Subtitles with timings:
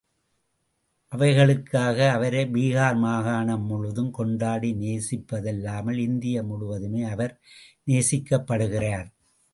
[1.11, 7.35] அவைகளுக்காக அவரை பீகார் மாகாணம் முழுவதும் கொண்டாடி நேசிப்பதல்லாமல், இந்தியா முழுவதுமே அவர்
[7.87, 9.07] நேசிக்கப்படுகிறார்.